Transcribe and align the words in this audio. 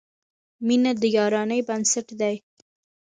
•مینه 0.65 0.91
د 1.01 1.03
یارانې 1.17 1.59
بنسټ 1.67 2.07
دی. 2.19 2.35